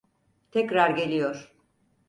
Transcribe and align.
Tekrar 0.51 0.89
geliyor! 0.89 1.53